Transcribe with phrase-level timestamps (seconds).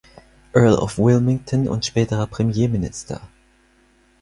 [0.55, 3.21] Earl of Wilmington und späterer Premierminister.